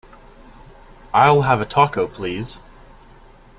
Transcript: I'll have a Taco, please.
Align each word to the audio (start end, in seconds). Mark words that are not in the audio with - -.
I'll 1.13 1.43
have 1.43 1.61
a 1.61 1.65
Taco, 1.65 2.07
please. 2.07 2.63